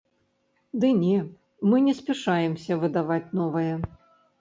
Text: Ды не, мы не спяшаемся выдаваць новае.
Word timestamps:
Ды 0.83 0.87
не, 1.03 1.19
мы 1.73 1.77
не 1.89 1.95
спяшаемся 2.01 2.81
выдаваць 2.85 3.25
новае. 3.45 3.71